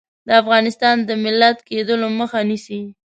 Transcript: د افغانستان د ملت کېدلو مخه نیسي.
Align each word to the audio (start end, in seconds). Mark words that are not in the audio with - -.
د 0.27 0.29
افغانستان 0.41 0.97
د 1.07 1.09
ملت 1.23 1.57
کېدلو 1.69 2.07
مخه 2.19 2.39
نیسي. 2.49 2.81